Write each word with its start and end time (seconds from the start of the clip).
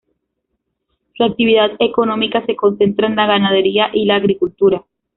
Su 1.13 1.23
actividad 1.23 1.73
económica 1.77 2.43
se 2.47 2.55
concentra 2.55 3.05
en 3.05 3.15
la 3.17 3.27
ganadería 3.27 3.91
y 3.93 4.05
la 4.05 4.15
agricultura. 4.15 4.83